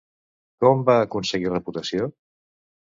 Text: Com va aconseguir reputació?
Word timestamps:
Com 0.65 0.81
va 0.89 0.95
aconseguir 1.03 1.55
reputació? 1.55 2.13